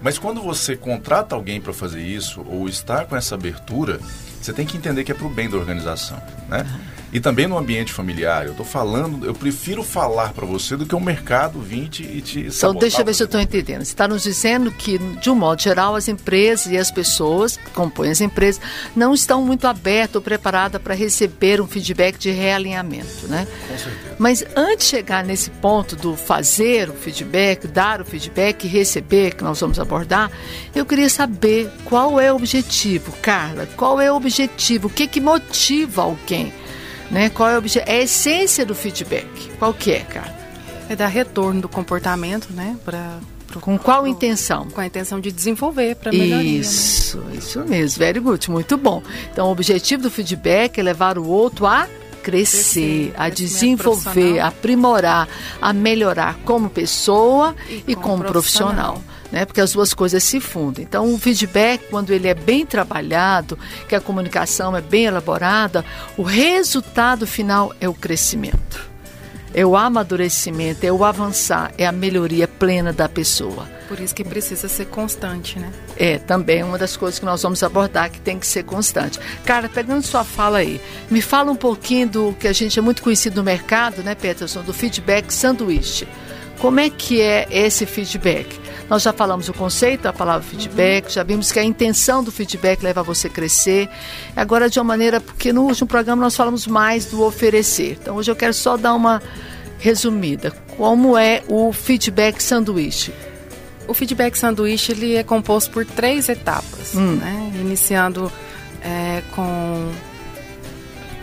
Mas 0.00 0.18
quando 0.18 0.40
você 0.40 0.76
contrata 0.76 1.34
alguém 1.34 1.60
para 1.60 1.72
fazer 1.72 2.00
isso, 2.00 2.44
ou 2.48 2.68
está 2.68 3.04
com 3.04 3.16
essa 3.16 3.34
abertura, 3.34 3.98
Você 4.40 4.52
tem 4.52 4.64
que 4.64 4.76
entender 4.76 5.02
que 5.02 5.10
é 5.10 5.14
para 5.14 5.26
o 5.26 5.30
bem 5.30 5.50
da 5.50 5.56
organização, 5.56 6.22
né? 6.48 6.64
E 7.12 7.20
também 7.20 7.46
no 7.46 7.56
ambiente 7.56 7.92
familiar, 7.92 8.46
eu 8.46 8.50
estou 8.50 8.66
falando, 8.66 9.24
eu 9.24 9.32
prefiro 9.32 9.82
falar 9.82 10.32
para 10.32 10.44
você 10.44 10.76
do 10.76 10.84
que 10.84 10.94
o 10.94 11.00
mercado 11.00 11.60
vir 11.60 11.88
te, 11.88 12.02
e 12.02 12.20
te 12.20 12.40
Então, 12.40 12.74
deixa 12.74 13.00
eu 13.00 13.04
ver 13.04 13.14
se 13.14 13.22
eu 13.22 13.26
estou 13.26 13.40
entendendo. 13.40 13.84
Você 13.84 13.92
está 13.92 14.08
nos 14.08 14.22
dizendo 14.22 14.70
que, 14.72 14.98
de 14.98 15.30
um 15.30 15.34
modo 15.34 15.62
geral, 15.62 15.94
as 15.94 16.08
empresas 16.08 16.66
e 16.66 16.76
as 16.76 16.90
pessoas 16.90 17.56
que 17.56 17.70
compõem 17.70 18.10
as 18.10 18.20
empresas 18.20 18.60
não 18.94 19.14
estão 19.14 19.42
muito 19.42 19.66
abertas 19.66 20.16
ou 20.16 20.22
preparadas 20.22 20.82
para 20.82 20.94
receber 20.94 21.60
um 21.60 21.66
feedback 21.66 22.18
de 22.18 22.30
realinhamento, 22.30 23.28
né? 23.28 23.46
Com 23.68 23.78
certeza. 23.78 24.16
Mas 24.18 24.44
antes 24.56 24.86
de 24.86 24.96
chegar 24.96 25.24
nesse 25.24 25.50
ponto 25.50 25.94
do 25.94 26.16
fazer 26.16 26.90
o 26.90 26.94
feedback, 26.94 27.68
dar 27.68 28.00
o 28.00 28.04
feedback 28.04 28.64
e 28.64 28.68
receber, 28.68 29.34
que 29.34 29.44
nós 29.44 29.60
vamos 29.60 29.78
abordar, 29.78 30.30
eu 30.74 30.84
queria 30.84 31.08
saber 31.08 31.70
qual 31.84 32.18
é 32.18 32.32
o 32.32 32.36
objetivo, 32.36 33.12
Carla, 33.22 33.66
qual 33.76 34.00
é 34.00 34.10
o 34.10 34.16
objetivo, 34.16 34.88
o 34.88 34.90
que, 34.90 35.06
que 35.06 35.20
motiva 35.20 36.02
alguém? 36.02 36.52
Né? 37.10 37.28
Qual 37.30 37.48
é, 37.48 37.54
o 37.54 37.58
obje- 37.58 37.82
é 37.86 37.98
a 37.98 38.02
essência 38.02 38.64
do 38.66 38.74
feedback? 38.74 39.26
Qual 39.58 39.72
que 39.72 39.92
é, 39.92 40.00
Carla? 40.00 40.34
É 40.88 40.96
dar 40.96 41.06
retorno 41.08 41.60
do 41.62 41.68
comportamento, 41.68 42.48
né? 42.52 42.76
Pra, 42.84 43.18
pro- 43.46 43.60
Com 43.60 43.78
qual 43.78 44.02
pro- 44.02 44.08
intenção? 44.10 44.66
Com 44.70 44.80
a 44.80 44.86
intenção 44.86 45.20
de 45.20 45.30
desenvolver 45.32 45.96
para 45.96 46.12
melhoria. 46.12 46.36
né? 46.36 46.42
Isso, 46.44 47.22
isso 47.32 47.60
mesmo, 47.64 47.98
very 47.98 48.18
good, 48.20 48.50
muito 48.50 48.76
bom. 48.76 49.02
Então, 49.32 49.48
o 49.48 49.50
objetivo 49.52 50.02
do 50.02 50.10
feedback 50.10 50.78
é 50.78 50.82
levar 50.82 51.16
o 51.18 51.26
outro 51.26 51.66
a 51.66 51.86
crescer, 52.22 53.12
a 53.16 53.28
desenvolver, 53.28 54.40
a 54.40 54.48
aprimorar, 54.48 55.28
a 55.62 55.72
melhorar 55.72 56.36
como 56.44 56.68
pessoa 56.68 57.54
e, 57.68 57.84
E 57.86 57.94
como, 57.94 58.08
como 58.08 58.24
profissional. 58.24 58.94
profissional. 58.94 59.15
Né, 59.32 59.44
porque 59.44 59.60
as 59.60 59.72
duas 59.72 59.92
coisas 59.92 60.22
se 60.22 60.38
fundem. 60.38 60.84
Então, 60.84 61.12
o 61.12 61.18
feedback, 61.18 61.88
quando 61.90 62.12
ele 62.12 62.28
é 62.28 62.34
bem 62.34 62.64
trabalhado, 62.64 63.58
que 63.88 63.94
a 63.94 64.00
comunicação 64.00 64.76
é 64.76 64.80
bem 64.80 65.06
elaborada, 65.06 65.84
o 66.16 66.22
resultado 66.22 67.26
final 67.26 67.74
é 67.80 67.88
o 67.88 67.94
crescimento, 67.94 68.88
é 69.52 69.66
o 69.66 69.76
amadurecimento, 69.76 70.86
é 70.86 70.92
o 70.92 71.04
avançar, 71.04 71.72
é 71.76 71.86
a 71.86 71.90
melhoria 71.90 72.46
plena 72.46 72.92
da 72.92 73.08
pessoa. 73.08 73.68
Por 73.88 74.00
isso 74.00 74.14
que 74.14 74.24
precisa 74.24 74.68
ser 74.68 74.86
constante, 74.86 75.58
né? 75.58 75.72
É, 75.96 76.18
também 76.18 76.62
uma 76.62 76.76
das 76.76 76.96
coisas 76.96 77.18
que 77.18 77.24
nós 77.24 77.42
vamos 77.42 77.62
abordar 77.62 78.10
que 78.10 78.20
tem 78.20 78.38
que 78.38 78.46
ser 78.46 78.64
constante. 78.64 79.18
Cara, 79.44 79.68
pegando 79.68 80.02
sua 80.02 80.24
fala 80.24 80.58
aí, 80.58 80.80
me 81.10 81.22
fala 81.22 81.50
um 81.50 81.56
pouquinho 81.56 82.08
do 82.08 82.36
que 82.38 82.48
a 82.48 82.52
gente 82.52 82.78
é 82.78 82.82
muito 82.82 83.02
conhecido 83.02 83.36
no 83.36 83.44
mercado, 83.44 84.02
né, 84.02 84.14
Peterson, 84.14 84.62
do 84.62 84.74
feedback 84.74 85.32
sanduíche. 85.32 86.06
Como 86.58 86.80
é 86.80 86.90
que 86.90 87.20
é 87.20 87.46
esse 87.50 87.86
feedback? 87.86 88.58
Nós 88.88 89.02
já 89.02 89.12
falamos 89.12 89.48
o 89.48 89.52
conceito 89.52 90.02
da 90.02 90.12
palavra 90.12 90.46
feedback, 90.46 91.10
já 91.12 91.22
vimos 91.24 91.50
que 91.50 91.58
a 91.58 91.64
intenção 91.64 92.22
do 92.22 92.30
feedback 92.30 92.82
leva 92.82 93.02
você 93.02 93.26
a 93.26 93.30
crescer. 93.30 93.88
Agora, 94.36 94.70
de 94.70 94.78
uma 94.78 94.84
maneira, 94.84 95.20
porque 95.20 95.52
no 95.52 95.62
último 95.62 95.88
programa 95.88 96.22
nós 96.22 96.36
falamos 96.36 96.66
mais 96.68 97.06
do 97.06 97.22
oferecer. 97.24 97.98
Então, 98.00 98.16
hoje 98.16 98.30
eu 98.30 98.36
quero 98.36 98.54
só 98.54 98.76
dar 98.76 98.94
uma 98.94 99.20
resumida. 99.78 100.52
Como 100.76 101.18
é 101.18 101.42
o 101.48 101.72
feedback 101.72 102.40
sanduíche? 102.40 103.12
O 103.88 103.94
feedback 103.94 104.36
sanduíche 104.36 104.92
ele 104.92 105.16
é 105.16 105.22
composto 105.22 105.70
por 105.70 105.84
três 105.84 106.28
etapas, 106.28 106.94
Hum. 106.94 107.16
né? 107.16 107.52
Iniciando 107.60 108.30
é, 108.82 109.22
com 109.34 109.90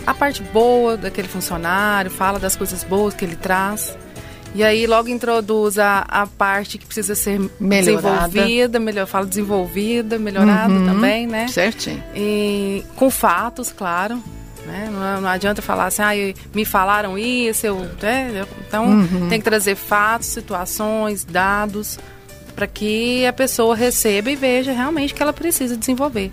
a 0.06 0.14
parte 0.14 0.44
boa 0.44 0.98
daquele 0.98 1.28
funcionário, 1.30 2.12
fala 2.12 2.40
das 2.40 2.56
coisas 2.58 2.84
boas 2.84 3.14
que 3.14 3.24
ele 3.24 3.36
traz. 3.38 3.98
E 4.56 4.64
aí 4.64 4.86
logo 4.86 5.10
introduz 5.10 5.80
a, 5.80 6.06
a 6.08 6.28
parte 6.28 6.78
que 6.78 6.86
precisa 6.86 7.16
ser 7.16 7.40
Melhorada. 7.60 8.28
desenvolvida, 8.28 8.80
melhor, 8.80 9.08
fala 9.08 9.26
desenvolvida, 9.26 10.20
melhorada 10.20 10.72
Uhum. 10.74 10.86
também, 10.86 11.26
né? 11.26 11.48
Certinho. 11.48 12.04
E 12.16 12.84
com 12.96 13.10
fatos, 13.10 13.72
claro. 13.72 14.22
Né? 14.66 14.90
Não, 14.92 15.22
não 15.22 15.30
adianta 15.30 15.62
falar 15.62 15.88
assim, 15.88 16.02
ah, 16.04 16.14
me 16.54 16.64
falaram 16.66 17.18
isso, 17.18 17.66
eu, 17.66 17.80
né? 18.02 18.46
Então 18.68 18.86
Uhum. 18.92 19.28
tem 19.28 19.40
que 19.40 19.44
trazer 19.44 19.76
fatos, 19.76 20.28
situações, 20.28 21.26
dados, 21.26 21.98
para 22.56 22.68
que 22.68 23.26
a 23.26 23.34
pessoa 23.34 23.76
receba 23.76 24.30
e 24.32 24.36
veja 24.36 24.72
realmente 24.72 25.14
o 25.14 25.16
que 25.18 25.24
ela 25.24 25.34
precisa 25.34 25.76
desenvolver. 25.76 26.32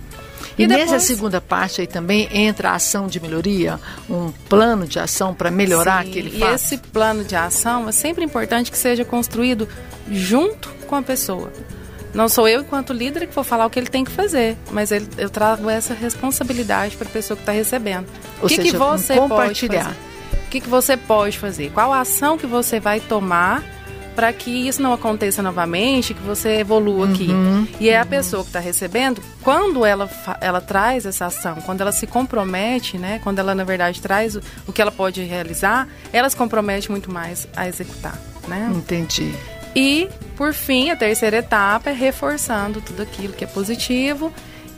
E, 0.58 0.66
nessa 0.66 0.84
depois- 0.84 1.02
segunda 1.04 1.40
parte 1.40 1.80
aí 1.80 1.86
também 1.86 2.28
entra 2.32 2.70
a 2.70 2.74
ação 2.74 3.06
de 3.06 3.18
melhoria, 3.20 3.78
um 4.08 4.30
plano 4.48 4.86
de 4.86 4.98
ação 4.98 5.32
para 5.34 5.50
melhorar 5.50 6.02
Sim, 6.04 6.10
aquele 6.10 6.36
E 6.36 6.38
fato. 6.40 6.54
esse 6.54 6.76
plano 6.78 7.24
de 7.24 7.34
ação 7.36 7.88
é 7.88 7.92
sempre 7.92 8.24
importante 8.24 8.70
que 8.70 8.76
seja 8.78 9.04
construído 9.04 9.68
junto 10.10 10.68
com 10.86 10.96
a 10.96 11.02
pessoa. 11.02 11.52
Não 12.12 12.28
sou 12.28 12.48
eu, 12.48 12.62
enquanto 12.62 12.92
líder, 12.92 13.28
que 13.28 13.34
vou 13.34 13.44
falar 13.44 13.66
o 13.66 13.70
que 13.70 13.78
ele 13.78 13.88
tem 13.88 14.04
que 14.04 14.10
fazer, 14.10 14.56
mas 14.72 14.90
ele- 14.90 15.08
eu 15.16 15.30
trago 15.30 15.70
essa 15.70 15.94
responsabilidade 15.94 16.96
para 16.96 17.06
a 17.06 17.10
pessoa 17.10 17.36
que 17.36 17.42
está 17.42 17.52
recebendo. 17.52 18.06
Ou 18.40 18.46
o 18.46 18.48
que, 18.48 18.56
seja, 18.56 18.70
que 18.72 18.76
você 18.76 19.14
compartilhar. 19.16 19.84
pode 19.84 19.94
fazer? 19.94 20.40
O 20.46 20.50
que, 20.50 20.60
que 20.60 20.68
você 20.68 20.96
pode 20.96 21.38
fazer? 21.38 21.70
Qual 21.70 21.92
a 21.92 22.00
ação 22.00 22.36
que 22.36 22.46
você 22.46 22.80
vai 22.80 22.98
tomar 22.98 23.62
para 24.20 24.34
que 24.34 24.50
isso 24.50 24.82
não 24.82 24.92
aconteça 24.92 25.42
novamente, 25.42 26.12
que 26.12 26.20
você 26.20 26.58
evolua 26.58 27.08
aqui? 27.08 27.28
Uhum. 27.28 27.66
E 27.80 27.88
é 27.88 27.98
a 27.98 28.04
pessoa 28.04 28.42
que 28.42 28.50
está 28.50 28.60
recebendo, 28.60 29.22
quando 29.42 29.82
ela, 29.82 30.10
ela 30.42 30.60
traz 30.60 31.06
essa 31.06 31.24
ação, 31.24 31.54
quando 31.64 31.80
ela 31.80 31.90
se 31.90 32.06
compromete, 32.06 32.98
né? 32.98 33.18
Quando 33.24 33.38
ela, 33.38 33.54
na 33.54 33.64
verdade, 33.64 33.98
traz 33.98 34.36
o, 34.36 34.42
o 34.68 34.74
que 34.74 34.82
ela 34.82 34.92
pode 34.92 35.22
realizar, 35.22 35.88
ela 36.12 36.28
se 36.28 36.36
compromete 36.36 36.90
muito 36.90 37.10
mais 37.10 37.48
a 37.56 37.66
executar, 37.66 38.20
né? 38.46 38.70
Entendi. 38.74 39.34
E, 39.74 40.06
por 40.36 40.52
fim, 40.52 40.90
a 40.90 40.96
terceira 40.96 41.38
etapa 41.38 41.88
é 41.88 41.94
reforçando 41.94 42.82
tudo 42.82 43.00
aquilo 43.00 43.32
que 43.32 43.44
é 43.44 43.46
positivo 43.46 44.30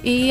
e, 0.04 0.28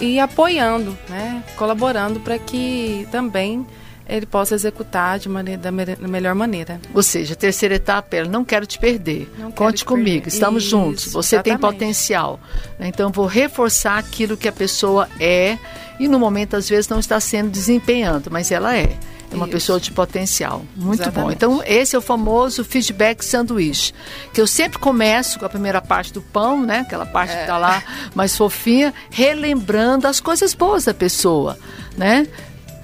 e 0.00 0.18
apoiando, 0.18 0.96
né? 1.06 1.44
colaborando 1.54 2.18
para 2.18 2.38
que 2.38 3.06
também 3.12 3.66
ele 4.08 4.26
possa 4.26 4.54
executar 4.54 5.18
de 5.18 5.28
maneira, 5.28 5.60
da 5.60 5.70
da 5.70 6.08
melhor 6.08 6.34
maneira. 6.34 6.80
Ou 6.92 7.02
seja, 7.02 7.32
a 7.34 7.36
terceira 7.36 7.74
etapa 7.76 8.16
é 8.16 8.24
não 8.24 8.44
quero 8.44 8.66
te 8.66 8.78
perder. 8.78 9.32
Não 9.38 9.50
Conte 9.50 9.78
te 9.78 9.84
comigo, 9.84 10.22
perder. 10.24 10.28
estamos 10.28 10.62
Isso, 10.62 10.70
juntos. 10.70 11.12
Você 11.12 11.42
tem 11.42 11.52
exatamente. 11.54 11.78
potencial. 11.78 12.40
Então 12.80 13.10
vou 13.10 13.26
reforçar 13.26 13.98
aquilo 13.98 14.36
que 14.36 14.46
a 14.48 14.52
pessoa 14.52 15.08
é 15.18 15.56
e 15.98 16.06
no 16.08 16.18
momento 16.18 16.54
às 16.56 16.68
vezes 16.68 16.88
não 16.88 16.98
está 16.98 17.18
sendo 17.20 17.50
desempenhando, 17.50 18.30
mas 18.30 18.50
ela 18.50 18.76
é. 18.76 18.96
É 19.32 19.36
uma 19.36 19.46
Isso. 19.46 19.52
pessoa 19.52 19.80
de 19.80 19.90
potencial. 19.90 20.64
Muito 20.76 20.98
bom. 20.98 21.02
Exatamente. 21.32 21.34
Então, 21.34 21.62
esse 21.66 21.96
é 21.96 21.98
o 21.98 22.02
famoso 22.02 22.62
feedback 22.62 23.24
sanduíche. 23.24 23.92
Que 24.32 24.40
eu 24.40 24.46
sempre 24.46 24.78
começo 24.78 25.40
com 25.40 25.44
a 25.46 25.48
primeira 25.48 25.80
parte 25.80 26.12
do 26.12 26.20
pão, 26.22 26.60
né? 26.64 26.80
Aquela 26.80 27.04
parte 27.06 27.30
que 27.32 27.38
É. 27.38 27.40
está 27.40 27.58
lá 27.58 27.82
mais 28.14 28.36
fofinha, 28.36 28.94
relembrando 29.10 30.06
as 30.06 30.20
coisas 30.20 30.54
boas 30.54 30.84
da 30.84 30.94
pessoa, 30.94 31.58
né? 31.96 32.28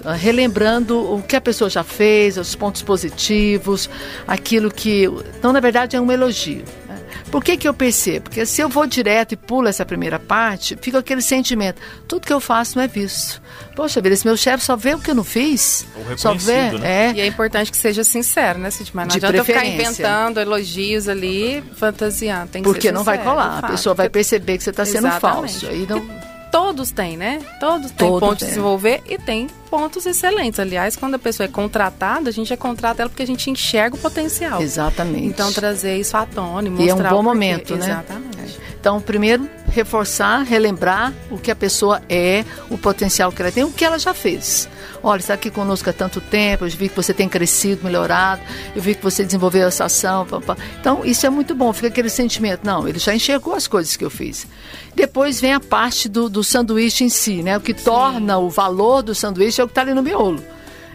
Ah, 0.04 0.14
relembrando 0.14 0.98
o 1.14 1.22
que 1.22 1.36
a 1.36 1.40
pessoa 1.40 1.68
já 1.68 1.82
fez, 1.84 2.36
os 2.38 2.54
pontos 2.54 2.82
positivos, 2.82 3.88
aquilo 4.26 4.70
que. 4.70 5.04
Então, 5.38 5.52
na 5.52 5.60
verdade, 5.60 5.96
é 5.96 6.00
um 6.00 6.10
elogio. 6.10 6.64
né? 6.88 6.98
Por 7.30 7.44
que, 7.44 7.56
que 7.56 7.68
eu 7.68 7.74
percebo? 7.74 8.24
Porque 8.24 8.44
se 8.46 8.60
eu 8.60 8.68
vou 8.68 8.86
direto 8.86 9.32
e 9.32 9.36
pulo 9.36 9.68
essa 9.68 9.84
primeira 9.84 10.18
parte, 10.18 10.76
fica 10.80 10.98
aquele 10.98 11.20
sentimento: 11.22 11.80
tudo 12.08 12.26
que 12.26 12.32
eu 12.32 12.40
faço 12.40 12.76
não 12.76 12.82
é 12.84 12.88
visto. 12.88 13.40
Poxa 13.76 14.00
vida, 14.00 14.14
esse 14.14 14.26
meu 14.26 14.36
chefe 14.36 14.64
só 14.64 14.74
vê 14.74 14.94
o 14.94 14.98
que 14.98 15.10
eu 15.10 15.14
não 15.14 15.22
fiz. 15.22 15.86
Ou 16.10 16.18
Só 16.18 16.34
vê. 16.34 16.70
né? 16.72 17.10
É. 17.10 17.12
E 17.14 17.20
é 17.20 17.26
importante 17.26 17.70
que 17.70 17.76
seja 17.76 18.02
sincero, 18.02 18.58
né, 18.58 18.70
Sidmar? 18.70 19.04
Não 19.06 19.10
De 19.10 19.18
adianta 19.18 19.36
eu 19.36 19.44
ficar 19.44 19.64
inventando 19.64 20.40
elogios 20.40 21.08
ali, 21.08 21.62
fantasiando. 21.76 22.48
Tem 22.52 22.62
que 22.62 22.68
Porque 22.68 22.88
ser 22.88 22.92
não 22.92 23.04
vai 23.04 23.18
sincero, 23.18 23.36
colar. 23.36 23.58
A 23.64 23.68
pessoa 23.68 23.94
vai 23.94 24.08
perceber 24.08 24.56
que 24.58 24.64
você 24.64 24.70
está 24.70 24.84
sendo 24.84 25.10
falso. 25.12 25.66
Aí 25.68 25.86
não. 25.88 26.02
Todos 26.50 26.90
têm, 26.90 27.16
né? 27.16 27.38
Todos 27.60 27.92
têm 27.92 28.08
Todos 28.08 28.20
pontos 28.20 28.38
têm. 28.40 28.48
a 28.48 28.50
desenvolver 28.50 29.02
e 29.08 29.16
tem 29.16 29.46
pontos 29.70 30.04
excelentes. 30.04 30.58
Aliás, 30.58 30.96
quando 30.96 31.14
a 31.14 31.18
pessoa 31.18 31.44
é 31.44 31.48
contratada, 31.48 32.28
a 32.28 32.32
gente 32.32 32.48
já 32.48 32.56
contrata 32.56 33.02
ela 33.02 33.08
porque 33.08 33.22
a 33.22 33.26
gente 33.26 33.48
enxerga 33.48 33.96
o 33.96 33.98
potencial. 33.98 34.60
Exatamente. 34.60 35.24
Então, 35.26 35.52
trazer 35.52 35.96
isso 35.96 36.16
à 36.16 36.26
tona 36.26 36.68
e 36.68 36.86
E 36.86 36.88
é 36.88 36.94
um 36.94 36.98
bom 36.98 37.02
o 37.02 37.08
porquê. 37.08 37.22
momento, 37.22 37.76
né? 37.76 37.86
Exatamente. 37.86 38.60
Então, 38.80 39.00
primeiro, 39.00 39.48
reforçar, 39.70 40.42
relembrar 40.42 41.12
o 41.30 41.38
que 41.38 41.50
a 41.50 41.56
pessoa 41.56 42.02
é, 42.08 42.44
o 42.70 42.78
potencial 42.78 43.30
que 43.30 43.40
ela 43.42 43.52
tem, 43.52 43.62
o 43.62 43.70
que 43.70 43.84
ela 43.84 43.98
já 43.98 44.12
fez. 44.14 44.68
Olha, 45.02 45.20
está 45.20 45.34
aqui 45.34 45.50
conosco 45.50 45.88
há 45.88 45.92
tanto 45.92 46.20
tempo, 46.20 46.64
eu 46.66 46.70
vi 46.70 46.88
que 46.88 46.96
você 46.96 47.14
tem 47.14 47.28
crescido, 47.28 47.84
melhorado, 47.84 48.42
eu 48.74 48.82
vi 48.82 48.94
que 48.94 49.02
você 49.02 49.24
desenvolveu 49.24 49.68
essa 49.68 49.84
ação. 49.84 50.26
pá, 50.26 50.40
pá. 50.40 50.56
Então, 50.80 51.02
isso 51.04 51.26
é 51.26 51.30
muito 51.30 51.54
bom, 51.54 51.72
fica 51.72 51.88
aquele 51.88 52.10
sentimento. 52.10 52.60
Não, 52.64 52.86
ele 52.88 52.98
já 52.98 53.14
enxergou 53.14 53.54
as 53.54 53.66
coisas 53.66 53.96
que 53.96 54.04
eu 54.04 54.10
fiz. 54.10 54.46
Depois 54.94 55.40
vem 55.40 55.54
a 55.54 55.60
parte 55.60 56.08
do, 56.08 56.28
do 56.28 56.42
sanduíche 56.42 57.04
em 57.04 57.08
si, 57.08 57.42
né? 57.42 57.56
O 57.56 57.60
que 57.60 57.72
torna 57.72 58.38
o 58.38 58.50
valor 58.50 59.02
do 59.02 59.14
sanduíche 59.14 59.59
é 59.60 59.64
o 59.64 59.68
que 59.68 59.72
está 59.72 59.82
ali 59.82 59.94
no 59.94 60.02
miolo. 60.02 60.42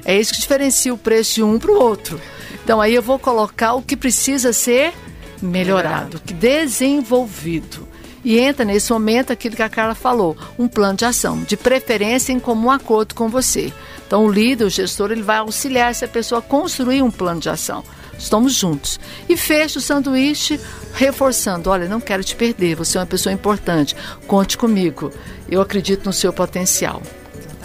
É 0.04 0.20
isso 0.20 0.34
que 0.34 0.40
diferencia 0.40 0.94
o 0.94 0.98
preço 0.98 1.36
de 1.36 1.44
um 1.44 1.58
para 1.58 1.72
o 1.72 1.80
outro. 1.80 2.20
Então, 2.64 2.80
aí 2.80 2.94
eu 2.94 3.02
vou 3.02 3.18
colocar 3.18 3.74
o 3.74 3.82
que 3.82 3.98
precisa 3.98 4.54
ser 4.54 4.94
melhorado, 5.42 6.22
desenvolvido. 6.26 7.88
E 8.24 8.40
entra 8.40 8.66
nesse 8.66 8.92
momento 8.92 9.32
aquilo 9.32 9.56
que 9.56 9.62
a 9.62 9.70
Carla 9.70 9.94
falou, 9.94 10.36
um 10.58 10.68
plano 10.68 10.98
de 10.98 11.06
ação, 11.06 11.44
de 11.44 11.56
preferência 11.56 12.34
em 12.34 12.40
comum 12.40 12.72
acordo 12.72 13.14
com 13.14 13.30
você. 13.30 13.72
Então 14.06 14.26
o 14.26 14.32
líder, 14.32 14.66
o 14.66 14.70
gestor, 14.70 15.12
ele 15.12 15.22
vai 15.22 15.38
auxiliar 15.38 15.92
essa 15.92 16.08
pessoa 16.08 16.40
a 16.40 16.42
construir 16.42 17.04
um 17.04 17.12
plano 17.12 17.40
de 17.40 17.50
ação. 17.50 17.84
Estamos 18.18 18.54
juntos. 18.54 19.00
E 19.30 19.38
fecha 19.38 19.78
o 19.78 19.82
sanduíche 19.82 20.60
reforçando, 20.94 21.70
olha, 21.70 21.88
não 21.88 22.02
quero 22.02 22.24
te 22.24 22.36
perder, 22.36 22.76
você 22.76 22.98
é 22.98 23.02
uma 23.02 23.06
pessoa 23.06 23.32
importante, 23.32 23.96
conte 24.26 24.58
comigo. 24.58 25.12
Eu 25.48 25.62
acredito 25.62 26.06
no 26.06 26.14
seu 26.14 26.34
potencial. 26.34 27.04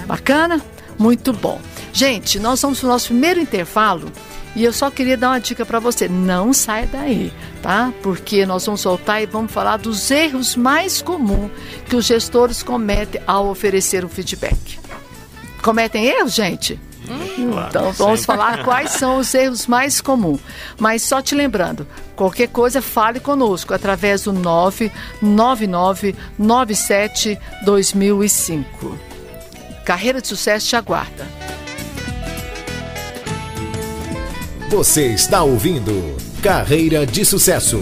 Bacana? 0.06 0.60
Muito 1.00 1.32
bom. 1.32 1.58
Gente, 1.94 2.38
nós 2.38 2.60
vamos 2.60 2.78
para 2.78 2.86
o 2.86 2.90
nosso 2.90 3.06
primeiro 3.06 3.40
intervalo. 3.40 4.12
E 4.54 4.62
eu 4.62 4.72
só 4.72 4.90
queria 4.90 5.16
dar 5.16 5.28
uma 5.30 5.40
dica 5.40 5.64
para 5.64 5.78
você, 5.78 6.08
não 6.08 6.52
sai 6.52 6.84
daí, 6.84 7.32
tá? 7.62 7.90
Porque 8.02 8.44
nós 8.44 8.66
vamos 8.66 8.82
soltar 8.82 9.22
e 9.22 9.26
vamos 9.26 9.50
falar 9.50 9.78
dos 9.78 10.10
erros 10.10 10.56
mais 10.56 11.00
comuns 11.00 11.50
que 11.88 11.96
os 11.96 12.04
gestores 12.04 12.62
cometem 12.62 13.22
ao 13.26 13.48
oferecer 13.48 14.04
o 14.04 14.10
feedback. 14.10 14.78
Cometem 15.62 16.04
erros, 16.04 16.34
gente? 16.34 16.78
Hum, 17.08 17.50
então 17.68 17.92
vamos 17.92 18.26
falar 18.26 18.62
quais 18.64 18.90
são 18.90 19.16
os 19.18 19.32
erros 19.32 19.66
mais 19.66 20.02
comuns. 20.02 20.40
Mas 20.78 21.02
só 21.02 21.22
te 21.22 21.34
lembrando, 21.34 21.86
qualquer 22.14 22.48
coisa 22.48 22.82
fale 22.82 23.20
conosco 23.20 23.72
através 23.72 24.24
do 24.24 24.34
999 24.34 26.14
97 26.36 27.38
2005. 27.64 29.09
Carreira 29.90 30.20
de 30.20 30.28
sucesso 30.28 30.68
te 30.68 30.76
aguarda. 30.76 31.26
Você 34.68 35.08
está 35.08 35.42
ouvindo 35.42 36.16
Carreira 36.40 37.04
de 37.04 37.24
Sucesso. 37.24 37.80